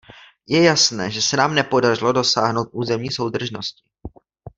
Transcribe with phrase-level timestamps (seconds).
[0.47, 3.83] Je jasné, že se nám nepodařilo dosáhnout územní soudržnosti.